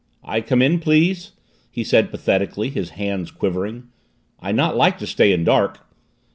[0.23, 1.33] "I come in, please?"
[1.69, 3.89] he said pathetically, his hands quivering.
[4.39, 5.79] "I not like to stay in dark."